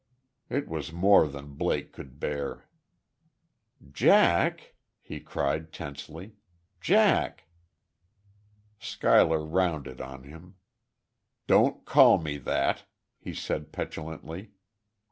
[0.49, 2.67] It was more than Blake could bear.
[3.91, 6.37] "Jack!" he cried, tensely.
[6.79, 7.43] "Jack!"
[8.79, 10.55] Schuyler rounded on him.
[11.45, 12.85] "Don't call me that!"
[13.19, 14.53] he said, petulantly.